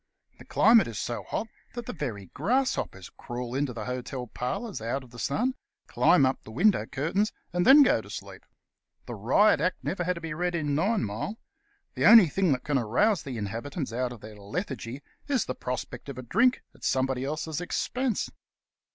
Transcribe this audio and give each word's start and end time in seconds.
The 0.39 0.45
climate 0.45 0.87
is 0.87 0.97
so 0.97 1.21
hot 1.29 1.47
that 1.75 1.85
the 1.85 1.93
very 1.93 2.25
grasshoppers 2.33 3.11
crawl 3.11 3.53
into 3.53 3.71
the 3.71 3.85
hotel 3.85 4.25
parlours 4.25 4.81
out 4.81 5.03
of 5.03 5.11
the 5.11 5.19
sun, 5.19 5.53
climb 5.85 6.25
up 6.25 6.41
the 6.41 6.49
window 6.49 6.87
curtains, 6.87 7.31
and 7.53 7.67
then 7.67 7.83
go 7.83 8.01
to 8.01 8.09
sleep. 8.09 8.43
The 9.05 9.13
Riot 9.13 9.61
Act 9.61 9.83
never 9.83 10.03
had 10.03 10.15
to 10.15 10.19
be 10.21 10.33
read 10.33 10.55
in 10.55 10.73
Ninemile. 10.73 11.35
The 11.93 12.07
only 12.07 12.29
thing 12.29 12.51
that 12.53 12.63
can 12.63 12.79
arouse 12.79 13.21
the 13.21 13.37
inhabitants 13.37 13.93
out 13.93 14.11
of 14.11 14.21
their 14.21 14.35
lethargy 14.37 15.03
is 15.27 15.45
the 15.45 15.53
prospect 15.53 16.09
of 16.09 16.17
a 16.17 16.23
drink 16.23 16.63
at 16.73 16.83
somebody 16.83 17.23
else's 17.23 17.61
expense. 17.61 18.31